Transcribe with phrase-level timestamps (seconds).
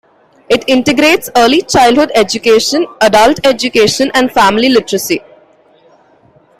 [0.49, 5.21] It integrates early childhood education, adult education and family literacy.